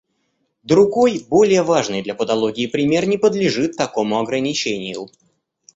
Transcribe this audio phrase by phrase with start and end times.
[0.63, 5.07] Другой более важный для патологии пример не подлежит такому ограничению.